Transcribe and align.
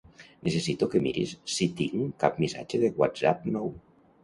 Necessito 0.45 0.87
que 0.93 1.01
miris 1.07 1.35
si 1.57 1.69
tinc 1.83 2.17
cap 2.25 2.41
missatge 2.47 2.83
de 2.87 2.93
Whatsapp 3.03 3.49
nou. 3.55 3.73